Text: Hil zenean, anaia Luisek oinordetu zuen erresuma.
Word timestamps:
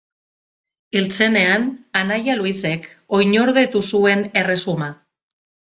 Hil 0.99 1.09
zenean, 1.17 1.67
anaia 2.01 2.39
Luisek 2.41 2.89
oinordetu 3.19 3.87
zuen 3.95 4.29
erresuma. 4.45 4.95